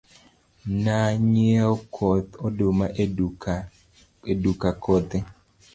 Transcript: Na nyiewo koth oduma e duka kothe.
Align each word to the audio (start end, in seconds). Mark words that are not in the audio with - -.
Na 0.83 0.97
nyiewo 1.31 1.73
koth 1.95 2.29
oduma 2.45 2.85
e 4.31 4.33
duka 4.43 4.69
kothe. 4.83 5.17